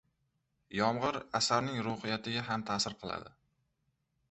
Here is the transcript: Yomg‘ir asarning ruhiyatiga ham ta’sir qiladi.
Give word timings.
Yomg‘ir 0.77 1.19
asarning 1.41 1.77
ruhiyatiga 1.89 2.47
ham 2.49 2.65
ta’sir 2.73 2.99
qiladi. 3.05 3.33